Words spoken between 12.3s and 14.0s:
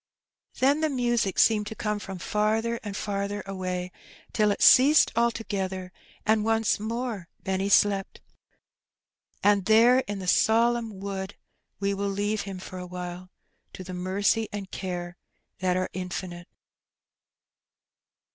him for awhile to the